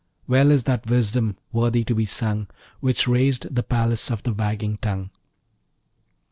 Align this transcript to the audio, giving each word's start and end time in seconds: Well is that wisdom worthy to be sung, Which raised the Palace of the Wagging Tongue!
Well 0.25 0.49
is 0.49 0.63
that 0.63 0.89
wisdom 0.89 1.37
worthy 1.51 1.83
to 1.83 1.93
be 1.93 2.05
sung, 2.05 2.47
Which 2.79 3.07
raised 3.07 3.53
the 3.53 3.61
Palace 3.61 4.09
of 4.09 4.23
the 4.23 4.33
Wagging 4.33 4.77
Tongue! 4.77 5.11